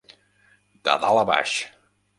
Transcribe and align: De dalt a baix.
De 0.87 0.95
dalt 1.05 1.21
a 1.25 1.29
baix. 1.33 1.57